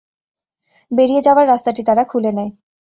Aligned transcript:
বেরিয়ে 0.91 1.21
যাওয়ার 1.21 1.45
রাস্তাটি 1.47 1.81
তারা 1.83 2.03
খুলে 2.03 2.31
নেয়। 2.37 2.51